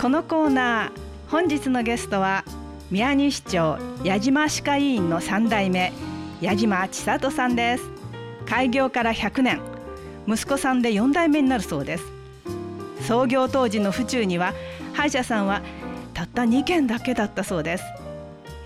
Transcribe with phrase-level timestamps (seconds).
[0.00, 2.44] このコーナー本日のゲストは
[2.90, 5.90] 宮西町矢島歯科医院の3代目
[6.42, 7.84] 矢島千里さんです。
[8.44, 9.60] 開業から100年。
[10.28, 12.04] 息子さんで4代目になるそうです。
[13.08, 14.52] 創業当時の府中には
[14.92, 15.62] 歯医者さんは
[16.12, 17.84] たった2軒だけだったそうです。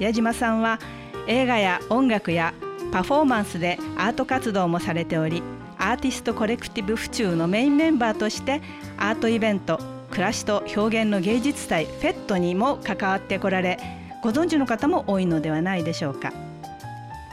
[0.00, 0.80] 矢島さんは
[1.28, 2.52] 映画や音楽や
[2.90, 5.44] パフォーマンスでアート活動もされており
[5.78, 8.60] アーティストコレクティブ府中のメインメンバーとして
[8.98, 13.78] アートイベント暮らしと表現の芸術祭フェットにも関わってこられ
[14.22, 16.30] ご存知の方も多いのではないでしょうか。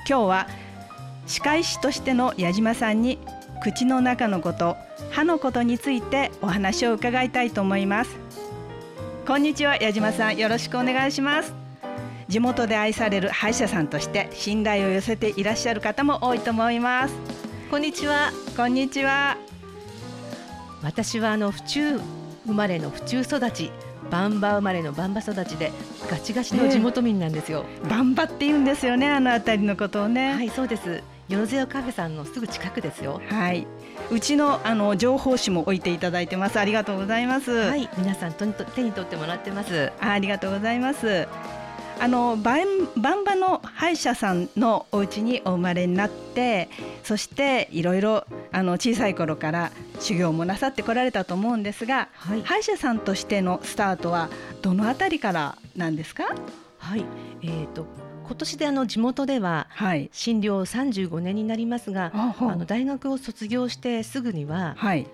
[0.08, 0.48] 今日は
[1.26, 3.20] 歯科医師としての矢島さんに
[3.62, 4.78] 口の中のこと
[5.12, 8.16] 歯のことについてお話を伺いたいと思います。
[9.28, 10.38] こんにちは矢島さん。
[10.38, 11.54] よろしくお願いします。
[12.30, 17.14] 地元で愛される歯医者さんとして信頼を寄せていらっしゃる方も多いと思います。
[17.70, 18.32] こんにちは。
[18.56, 19.36] こんにちは。
[20.82, 22.00] 私はあの府中
[22.48, 23.72] 生まれの府中育ち
[24.10, 25.72] バンバ生まれのバンバ育ちで
[26.10, 30.34] ガチガチの地元民なんですよ、えー、バンバって言うんですよねあの辺りのことをね。
[30.34, 31.04] はいそうです。
[31.28, 33.22] よろずやカフェさんのすぐ近くですよ。
[33.28, 33.68] はい。
[34.10, 36.58] うちのあの情報誌も置いていただいてます。
[36.58, 37.52] ありがとうございます。
[37.52, 39.92] はい皆さんと手に取ってもらってます。
[40.00, 41.28] ありがとうございます
[42.00, 42.62] あのバン
[42.96, 46.70] バンバの歯医者さんのお家にお生まれになって
[47.04, 54.30] そしていろいろあの小さい頃から修行もなさってこられたと思うんですが、はい、歯医者さんとしてのスタートは
[54.62, 56.24] どのあたりからなんですか？
[56.78, 57.04] はい、
[57.42, 57.88] えーと、
[58.28, 59.68] 今年であの地元では
[60.12, 65.08] 診療35年になりますが、はい、あの大学を卒業してすぐには、はい、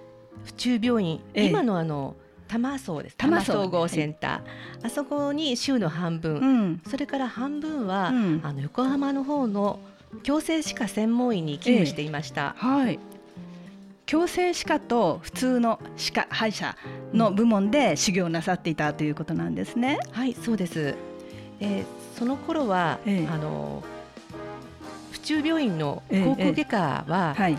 [0.44, 2.16] 府中病院、ええ、今のあの
[2.54, 3.18] 多摩総です。
[3.18, 4.42] 多摩総合センター、はい、
[4.84, 9.80] あそこに週の半分、うん、それから半分は、うん、あの横浜の方の
[10.24, 12.56] 矯正歯科専門医に勤務していました。
[12.62, 13.00] えはい。
[14.06, 16.78] 矯正歯科と普通の歯科歯医者
[17.14, 19.98] の部門で修行なさっていたということなんですね。
[20.12, 20.94] はいそうです、
[21.60, 21.86] えー、
[22.20, 23.82] その頃は、ええ、あの
[25.12, 26.78] 府中病院の口腔外科
[27.08, 27.58] は、えはい、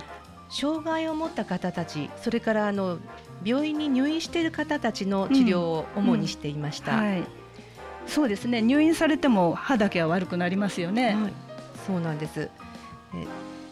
[0.50, 2.98] 障害を持った方たちそれからあの
[3.44, 7.24] 病院に入院している方たちの治療を主にしていました、うんうんはい、
[8.06, 8.62] そうですね。
[8.62, 11.32] 入院されても歯だけは悪くなりますよね、はい、
[11.86, 12.48] そうなんです。
[13.14, 13.26] え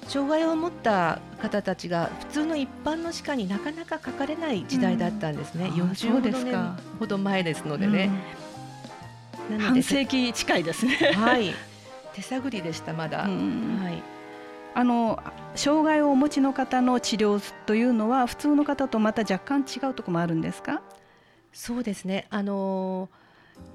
[0.08, 8.10] 障害を持った方たちが普通の一般の歯科になかなかかかれない時代だったんですね、うん、40年ほど前ですのでね、
[9.48, 10.96] うん、半世紀近いですね。
[11.14, 11.54] はい。
[12.14, 14.02] 手探りでしたまだ、はい
[14.74, 15.22] あの
[15.54, 20.82] 障害をお持ちの方の治療というのは普通の方とまた若干違うところもあるんですか？
[21.52, 22.26] そうですね。
[22.30, 23.08] あの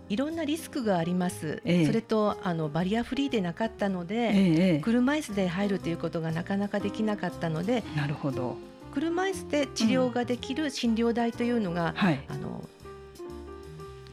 [0.09, 8.57] いろんなリスクがあります、ええ、それとあのバリアフリーでなかったので、え、車椅子で入るということがなかなかできなかったのでなるほど。
[8.93, 11.95] 車椅子で治療ができる診療台というのが、うん。
[11.95, 12.67] はい、あの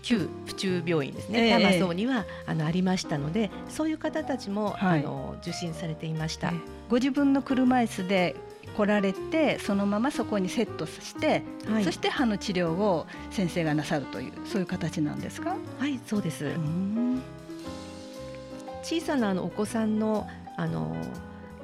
[0.05, 6.53] 旧府中病院ですね、多摩荘にはあのありましたのでそういう方たちも、はい、あの受診されていました。
[6.91, 8.37] ご自分の車椅子で
[8.77, 15.57] 来られてそのままそこにセットして、はい、そして歯の治療を先生がなさるというそういう形なんですか？
[15.79, 16.53] はいそうです。
[18.83, 20.95] 小さなあのお子さんのあの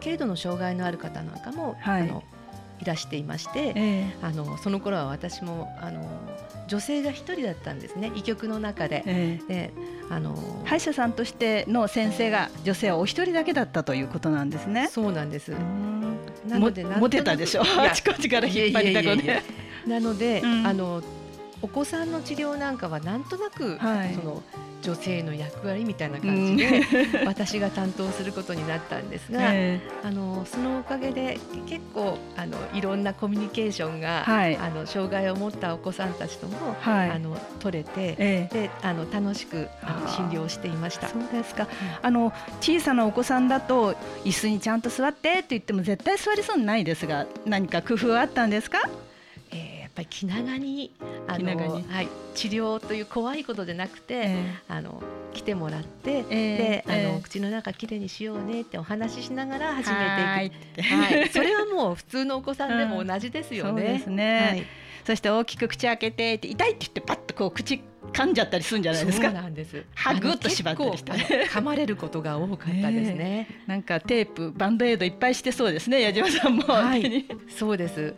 [0.03, 2.23] 軽度の障害のある方なんかも、はい、あの
[2.81, 6.09] いらしていまして、えー、あのその頃は私もあの
[6.67, 9.03] 女性が一人だったんですね医局の中で。
[9.07, 9.71] えー、で
[10.09, 14.89] あの歯医者さんとしての先生が女性はお一人だけだったということなんですね。
[14.89, 15.51] そうなんです。
[16.49, 17.63] なのでモテたでしょ？
[17.63, 19.43] あちこちから引っ張りたこで。
[19.87, 21.03] なので、うん、あの
[21.63, 24.43] お子さんの治療なんかはなんとなく、はい、その
[24.83, 26.83] 女性の役割みたいな感じで、
[27.21, 41.09] うん、 私が担当することになったんですが、えー、あのそのおかげで結構あのいろんなコミュニケーションが、はい、あの障害を持ったお子さんたちとも、はい、あの取れて、えー、であの楽しくあの診療していました。
[41.09, 41.69] そうですか、うん、
[42.03, 48.79] あの小さなお子さんだと椅子にちゃんと座ってって言っても絶対座りそうにないですが何か工夫はあったんですか？
[50.01, 50.93] ぱり気長に
[51.27, 55.03] あのはい、治療という怖いことでなくて、えー、あの
[55.33, 63.71] 来てもらって、えー、であの、えー、口の中きれいにしようねってお話ししながら始めていくはい、それはもう普通のお子さんでも同じですよね。
[63.71, 64.67] うん、そうですね、はい、
[65.05, 67.83] そして大きく口開けて痛いって言ってパッとこう口
[68.13, 69.27] 噛んじゃったりするんじゃないですか。
[69.29, 69.85] そうなんです。
[69.95, 70.99] 歯ぐっと縛ったり。
[70.99, 71.13] して、
[71.47, 73.63] 噛まれることが多かったですね。
[73.69, 76.65] なんかテープバンドエイドいっぱいしてそうですね矢島さんも。
[76.65, 78.15] はい、そうです。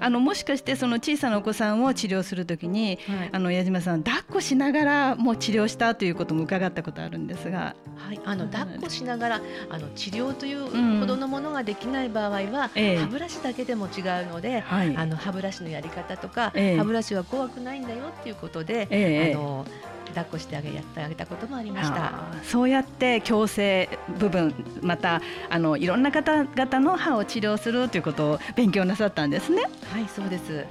[0.00, 19.66] あのもしかしてその小さなお子さんを治療するときに、はい、あの矢島さん抱っこしながらもう治療したということも伺ったことあるんですが、はい、あの抱っこしながらあの治療というほどのものができない場合は、うん、歯ブラシだけでも違うので、はい、あの歯ブラシのやり方とか、歯ブラシは怖くないんだよっていうことで、あの
[20.10, 22.12] 抱っこしてあげやってあげたこともありました。
[22.44, 29.62] そうやって矯正部分またあのいろんな方々の歯を治療するということを勉強なさったんですね。
[29.92, 30.64] はいそうです。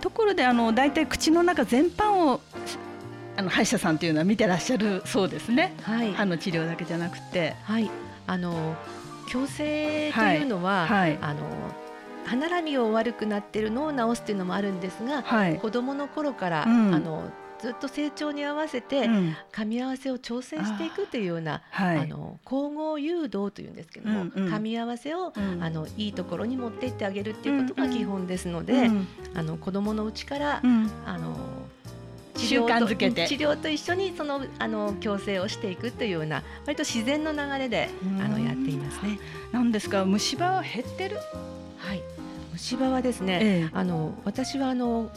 [0.00, 2.40] ところであの大体口の中全般を
[3.36, 7.54] あの歯医者さんというのは見てらっしゃるそうですね、はい、歯の治療だけじゃなくて。
[7.64, 7.90] はい。
[8.26, 8.76] あの
[9.28, 11.10] 矯正というのは、はい。
[11.10, 11.40] はい、あの
[12.26, 17.24] 歯並みを悪くなっているのを治すというのもあるんですが、はい、子どもの頃から、うん、あの
[17.60, 19.08] ずっと成長に合わせて
[19.52, 28.80] 噛み合わせを調整していくというような、あはい、あの交互誘導というんですけども、うんうん、噛み合わせを、うん、あのいいところに持っていってあげるっていうことが基本ですので、うん。
[28.82, 31.36] うん、あの子どものうちから、うん、あの
[32.36, 33.26] 習慣づけて。
[33.26, 37.90] 治療と一緒にそのあの矯正をしていくというような割と自然の流れで
[38.20, 39.18] あのやっていますね。
[39.52, 41.16] なんですか虫歯は減ってる？
[41.78, 42.02] はい。
[42.52, 45.10] 虫歯はですね、ええ、あの私はあの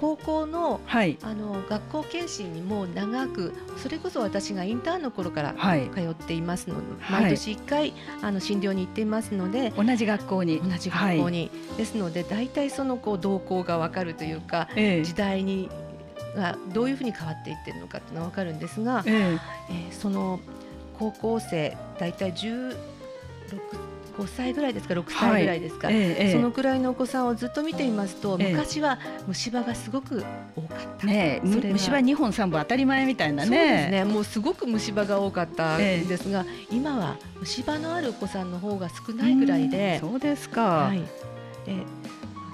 [0.00, 10.60] 高校のはい、あの学校検診にも長くそれこそ私がインターンの頃から通っていますので、はい、毎年1回あの診療に行っていますので同じ学校に。
[10.60, 15.70] 同じ学校に、ですので大体そのこう動向が分かるというか、ええ、時代に
[16.34, 19.38] がどういうふうに変わっていってるのかっていうのは分かるんですが、ええ。
[19.70, 20.40] えー、その
[20.98, 22.76] 高校生大体16
[24.18, 30.24] 5歳ぐらいですか6歳ぐらいですか、はいええ、そのくらいのお子さんをずっと見ていますと、え、昔は虫歯がすごく
[30.56, 33.48] 多かった、ね、虫歯2本3本当たり前みたいなね。
[33.48, 40.98] そうですねもうすごく虫歯が多かったんですが、今は虫歯のあるお子さんの方が少ないぐらいで、そうですか、はい、
[41.66, 41.82] で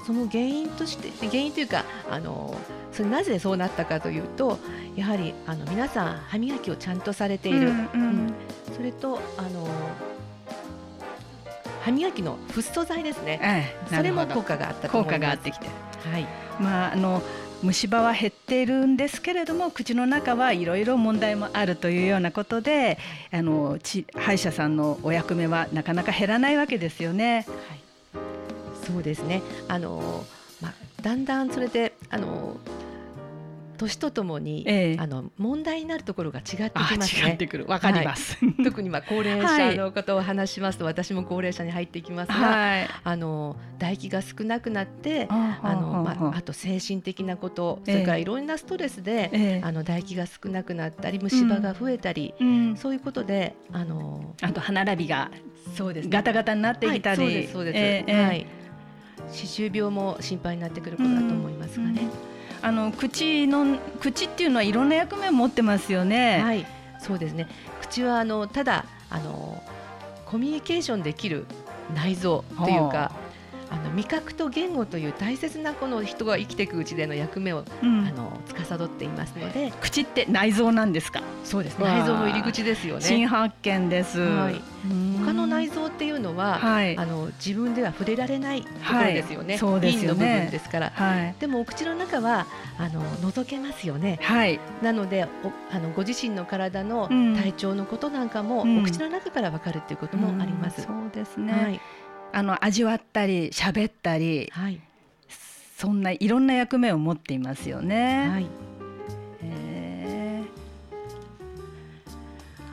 [0.06, 2.56] その原因として原因というかあの
[2.92, 4.58] それなぜそうなったかというと
[4.96, 7.74] やはりあの皆さん歯磨きをちゃんとされている、うんうん。
[7.74, 8.34] うん、
[8.74, 9.68] それとあの
[11.90, 16.26] 歯磨きのフッ素材ですね、ええ、それも効果があった効果があってきて、はい。
[16.60, 17.22] まあ、あの
[17.62, 22.98] 虫歯は減っているんですけれども口の中はいろいろ問題もあるというようなことで
[23.30, 27.46] あの歯医者さんのお役目はなかなか減らないわけですよね。
[27.68, 29.42] はい、そうですね。
[29.68, 30.24] あの、
[30.62, 30.72] まあ、
[31.02, 32.56] だんだんそれであの
[33.80, 37.30] 年とともに、ええ、あの問題になるところが違ってきますね。
[37.30, 37.66] 違ってくる。
[37.66, 38.36] わかります。
[38.44, 46.42] はい、 特にまあ高齢者のことを話しますと、はい、私も高齢者に入っていきますが、はい、あの唾液が少なくなって、あのまああ。
[46.42, 55.30] と精神的なこと、それからいろんなストレスで、え、あの唾液が少なくなったり、虫歯が増えたり、うん、そういうことで、あのあと歯並びが
[55.74, 58.12] そうです、ね、ガタガタになってきたり、そうですそうです。
[58.12, 58.46] はい。
[59.32, 62.02] 歯周病も心配になってくることだと思いますがね。
[62.02, 66.40] うんあの口の口っていうのはいろんな役目を持ってますよね。
[66.42, 66.66] はい、
[66.98, 67.48] そうですね。
[67.80, 69.62] 口はあのただあの
[70.26, 71.46] コミュニケーションできる
[71.94, 73.29] 内臓というか、あ
[73.76, 81.22] の味覚と言語という大切なこの人が生きていくうちでの役目を、うん、あの司っていますので口って内臓なんですか？
[81.44, 83.02] そうです内臓の入り口ですよね。
[83.02, 84.60] 新発見です、はい、
[85.24, 90.28] 他の内臓っていうのは、はい、あの自分では触れられないところですよね、はい、そうですよね。
[90.30, 92.46] の部分ですから、はい、でもお口の中は
[92.78, 101.80] あの覗けますよね、はい、なのでおあのご自身の体の体調のことなんかも、うん、お口の中からわかるっていうこともあります、うん、そうですね、はい
[102.32, 104.80] あの味わったり喋ったり、はい、
[105.76, 108.28] そんないろんな役目を持っていますよね。
[108.28, 108.46] はい、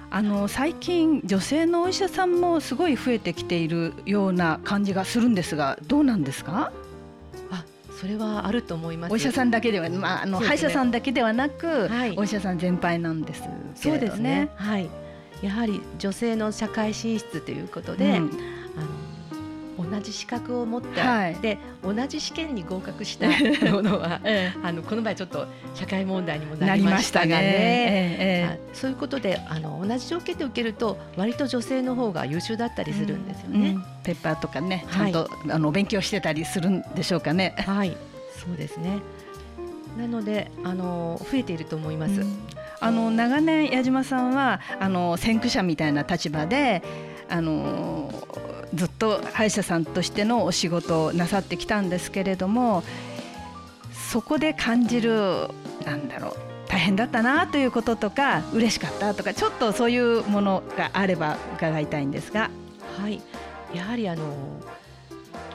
[0.10, 6.72] あの最近女性のお医者さんもすごい増えてきているような感じがするんですがどうなんですか？
[7.52, 7.64] あ
[8.00, 9.14] それはあると思います。
[9.14, 13.44] お医者さんだけでは、まあ、あの、ね、歯医者さんだけではなく、はい、お医者さん全般なんです
[13.76, 14.90] そうですねはい
[15.42, 18.28] やはり女性の社会進出ということで、うん、あの
[19.78, 23.28] 同じ資格を持って、はい、で同じ試験に合格した
[23.72, 33.70] ものは、ええ、あのこの場合ちょっと社会問題にもなりましたがね、ねえ、そういうことであの同じ条件で受けると割と女性の方が優秀だったりするんですよね。
[33.70, 37.56] うんうん、ペッパーとかねちゃんと、はい、あの勉強してたりするんでしょうかね。
[37.58, 37.96] はい。
[38.38, 39.00] そうですね。
[39.98, 42.22] なのであの増えていると思います。
[42.22, 42.38] うん、
[42.80, 46.84] あの長年矢島さんはあの先駆者みたいな立場で
[47.30, 48.12] あの
[48.74, 52.84] ずっと歯医者さんとしてのお仕事をなさってきたんですけれども
[54.12, 55.48] そこで感じる
[55.86, 56.34] なんだろう
[56.68, 62.50] 大変だったなということとか嬉しかったとかちょっとそういうものがあれば伺いたいんですが。
[62.98, 63.22] はい
[63.74, 64.24] やはりあの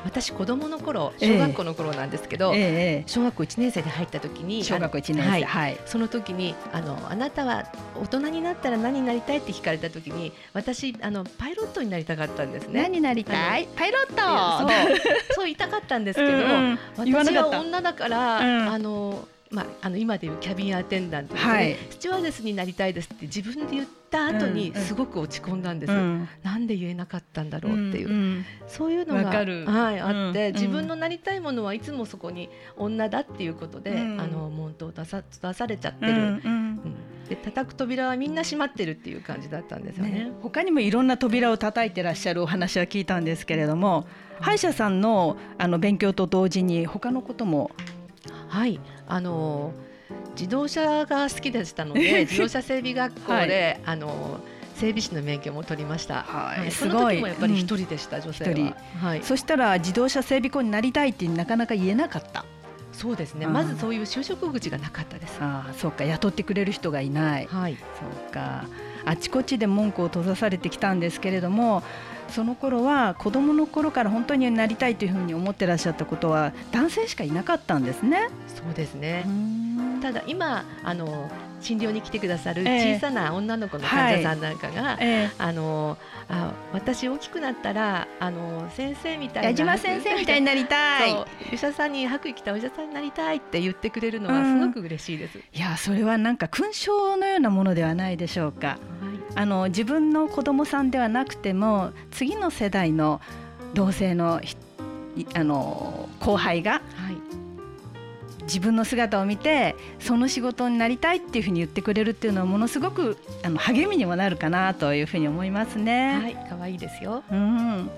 [0.05, 7.65] 私子供の頃小学校の頃なんですけど、えー、小学校1年生で入った時に小学校1年生、はい、はい、その時にあのあなたは
[8.01, 12.83] 大人になったら何になりたいって聞かれた時に私あのパイロットになりたかったんですね。
[12.83, 13.69] 何になりたい？
[13.77, 14.69] パイロット！
[14.69, 14.99] そう。
[15.35, 36.43] そう言いたかったんですけど、うん、私は女だから、うん、あのまあ、あの今でいうキャビンアテンダントで、ね、はい、スチュワーデスになりたいですって自分で言った後にすごく落ち込んだんです、うん、なんで言えなかったんだろうっていう、うん、そういうのが、はい、あって、自分のなりたいものはいつもそこに女だっていうことで、あの門頭を出さ出されちゃってる、
[37.29, 44.07] で叩く扉はみんな閉まってるっていう感じだったんですよね、ね、他にもいろんな扉を叩いてらっしゃるお話は聞いたんですけれども、
[44.41, 47.71] 歯医者さんのあの勉強と同時に他のことも
[48.53, 48.79] はい
[49.09, 49.73] あの
[50.37, 54.41] 自動車が好きでしたので 自動車整備学校で、はい、あの
[54.75, 56.23] 整備士の免許も取りました。
[56.23, 57.21] はい、すごい。
[57.21, 58.77] もやっぱり一人でした、うん、女性は。
[59.01, 59.23] はい。
[59.23, 62.45] そしたら自動車整備工になりたいってなかなか言えなかった。
[62.93, 63.47] そうですね。
[63.47, 65.39] まずそういう就職口がなかったです。
[65.41, 66.05] ああ、そうか。
[66.05, 67.47] 雇ってくれる人がいない。
[67.47, 67.77] はい。
[67.77, 68.65] そうか。
[69.05, 71.83] あちこちで門戸を閉ざされてきたんですけれども、
[72.29, 78.29] その頃は子供の頃から本当になりたいというふうに思ってらっしゃったことは男性しかいなかったんですね。
[78.49, 79.27] そうですね。
[80.01, 81.31] ただ今あの
[81.63, 85.97] 診療に来てくださる小さな女の子の患者さんなんかが、えーはい、あの
[86.29, 91.13] あ私大きくなったらあの先生みたいな矢島先生みたいになりたい。
[91.53, 98.79] 医者さんに白衣着たお医者さんになりたいって言ってくれるのはすごく嬉しいです、うん、いやそれはなんか勲章のようなものではないでしょうか、はい、
[99.35, 103.21] あの自分の子供さんではなくても次の世代の
[103.75, 104.41] 同性の
[105.35, 106.83] あの後輩が、はい
[108.53, 116.19] 自分の姿を見てその仕事になりたいっていうふうに言ってくれるっていうのはものすごくあの励みにもなるかなというふうに思いますね。
[116.21, 117.25] はい、可愛いですよ。
[117.31, 117.91] うん。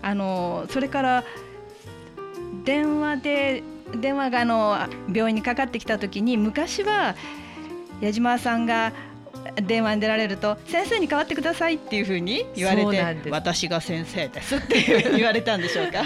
[0.00, 1.24] あのそれから
[2.64, 3.62] 電話で
[3.94, 4.78] 電話があの
[5.12, 7.14] 病院にかかってきた時に昔は
[8.00, 8.94] 矢島さんが
[9.56, 16.02] 電話に出られると先生に代わってくださいっていうふうに言われて私が先生ですって言われたんでしょうか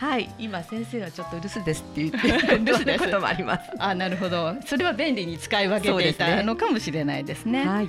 [0.00, 0.30] はい。
[0.38, 2.98] 今先生はちょっと留守ですって言って留守です。
[3.04, 3.70] こともあります。
[3.78, 4.56] あなるほど。
[4.64, 7.88] それは便利に使い分けていたのかもしれないですね、はい、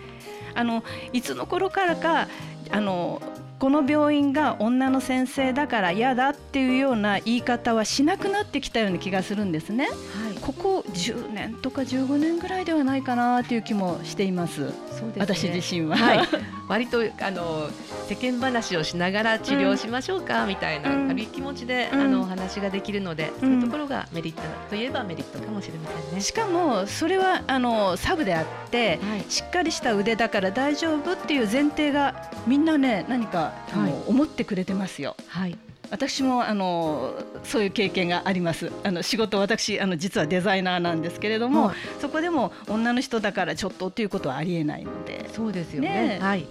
[0.54, 2.28] あのいつの頃からか
[2.70, 3.22] あの
[3.60, 9.88] この病院が女の先生だから嫌だっていうような言い方はしなくなってきたような気がするんですね。
[10.52, 14.56] はい、ここ10年とか15年ぐらいではないかなという気もしています。
[14.58, 16.28] そうですね、私自身は、はい、
[16.68, 17.70] 割とあの
[18.08, 26.22] 世間話をしながら治療しましょうかみたいな軽い気持ちで、うん、あのお話ができるので、うん、そういうところがメリットといえばメリットかもしれませんね。
[26.22, 35.16] しかもそれはあのサブであって、はい、しっかりした腕だから大丈夫っていう前提がみんなね何か、はい、思ってくれてますよ。
[35.28, 35.58] はい
[35.92, 38.72] 私もあのそういう経験があります。
[38.84, 45.30] あの仕事私あの実はデザイナーなんですけれども、はい、そこでも女の人だからちょっとっていうことはありえないので。
[45.34, 46.18] そうですよね。
[46.18, 46.48] ねはい。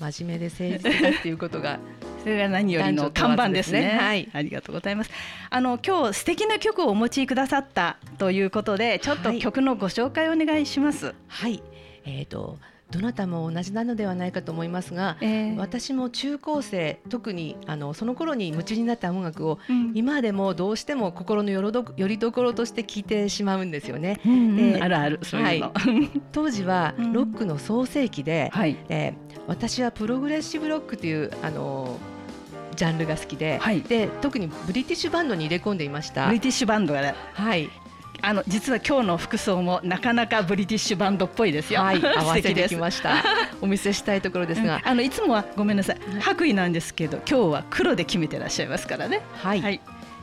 [0.00, 1.78] 真面目で誠実だっていうことが
[2.22, 3.98] それが何よりの看板ですね。
[4.00, 5.10] はい、ありがとうございます。
[5.50, 11.14] あの今日素敵な曲をお持ちくださったということで、ちょっと曲のご紹介をお願いします。
[11.28, 11.62] はい、
[12.04, 12.58] えっ、ー、と。
[12.90, 24.20] どなたも同じなのではないかと思いますが、えー、私も中高生特にあのその頃に夢中になった音楽を、うん、今でもどうしても心のよろどよりどころとして聴いてしまうんですよね。
[24.24, 31.98] うんうん、あるあるそういうの、はい、当時はロックの創世期で、うん、えー、私はプログレッシブロックというあの
[32.76, 36.26] ジャンルが好きではい、で特にブリティッシュバンドに入れ込んでいました。
[36.26, 37.68] ブリティッシュバンドが、はい
[38.22, 41.80] あの実は今日の服装もなかなかブリティッシュバンドっぽいですよ。
[41.80, 43.22] はい、 合わせてきました。
[43.60, 49.20] お見せしたいところですが、うん、あのいつもはごめんなさい、白衣なんですけど、今日は黒で決めてらっしゃいますからね。
[49.34, 49.60] はい。
[49.60, 49.80] はい、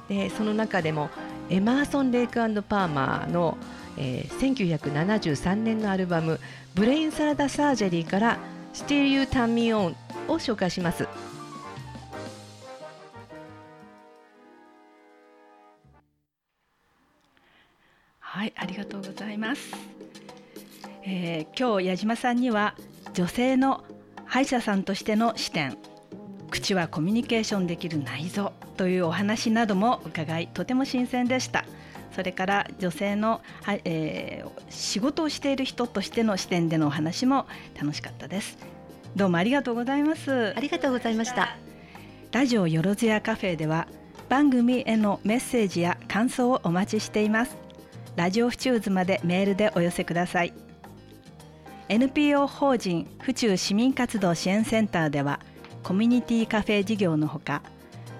[0.09, 1.09] でその中でも
[1.49, 3.57] エマーソン・レイクパーマーの、
[3.97, 6.39] えー、1973年のアルバム
[6.75, 8.37] 「ブレイン・サラダ・サージェリー」から
[8.73, 9.93] 「Still You Turn Me On」
[10.27, 11.07] を紹介します。
[18.43, 19.71] はい、ありがとうございます。
[21.05, 22.75] えー、今日矢島さんには
[23.13, 23.85] 女性の
[24.25, 25.77] 歯医者さんとしての視点、
[26.51, 31.63] 口はコミュニケーションできる内臓というお話なども伺い、とても新鮮でした。
[32.13, 37.47] それから女性の、はえー、仕事をしている人としての視点でのお話も
[37.81, 38.57] 楽しかったです。
[39.15, 40.53] どうもありがとうございます。
[40.53, 41.55] ありがとうございました。
[42.33, 43.87] ラジオよろずやカフェでは
[44.27, 47.62] 番組へのメッセージや感想をお待ちしています。
[48.15, 50.53] ラジオ府中図までメールでお寄せください。
[51.89, 55.39] NPO 法人府中市民活動支援センターでは
[55.83, 57.61] コミュニティカフェ事業のほか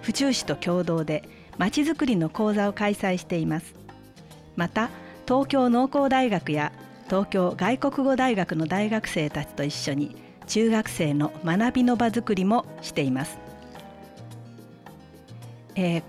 [0.01, 1.23] 府中市と共同で
[1.57, 3.73] まちづくりの講座を開催しています。
[4.55, 4.89] また
[5.27, 6.73] 東京農工大学や
[7.05, 10.15] 東京外国語大学の大学生たちと一緒に
[10.47, 13.37] 中学生の学びの場づくりもしています、
[15.75, 16.03] えー、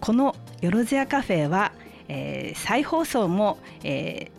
[0.00, 1.72] このよろずやカフェは、
[2.08, 4.30] えー、再放送も、え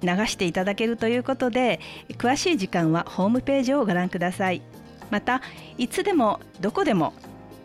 [0.00, 1.80] ー、流していただけるということで
[2.18, 4.62] 詳しい時間はホームページをご覧ください。
[5.10, 5.40] また
[5.78, 7.12] いつでもどこでも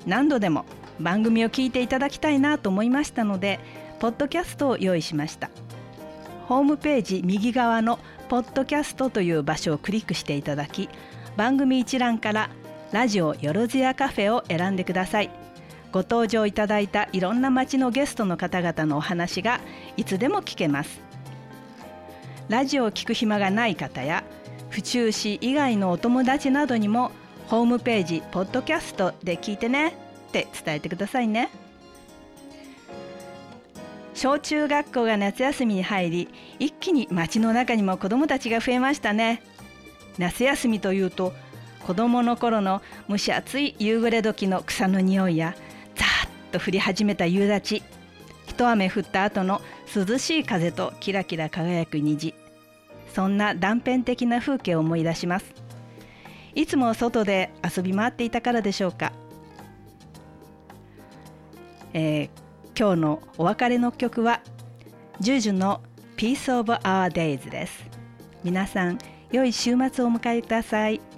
[0.05, 0.65] 何度でも
[0.99, 3.59] 番組を聞いていただきたいなと思いましたので
[3.99, 5.49] ポッドキャストを用意しました。
[6.47, 10.89] ホームページ右側のポッドキャストという場所をクリックしていただき
[11.37, 12.49] 番組一覧から
[12.91, 15.29] ラジオよろずやカフェを選んでください。
[15.91, 19.59] ご登場いただいたいろんな街のゲストの方々のお話が
[19.97, 21.01] いつでも聞けます。
[22.47, 24.23] ラジオを聞く暇がない方や
[24.69, 27.11] 府中市以外のお友達などにも
[27.47, 29.89] ホームページポッドキャストで聞いてね
[30.29, 31.49] って伝えてくださいね。
[34.13, 36.29] 小中学校が夏休みに入り
[36.59, 39.41] 一気に街の中にも子どもたちが増えましたね。
[40.17, 41.33] 夏休みというと
[41.85, 45.55] 子どもの頃の蒸し暑い夕暮れ時の草の匂いや
[46.51, 47.81] と降り始めた夕立。
[48.47, 49.61] 一雨降った後の
[49.95, 52.35] 涼しい風とキラキラ輝く虹。
[53.13, 55.45] そんな断片的な風景を思い出します。
[56.53, 59.13] いつも外で遊び回っていたからでしょうか、
[61.93, 62.29] えー、
[62.77, 64.41] 今日のお別れの曲は
[65.19, 65.81] ジュジュの
[66.17, 67.83] Peace of Our Days です。
[68.43, 68.97] 皆さん
[69.31, 71.10] 良い週末をお迎えください。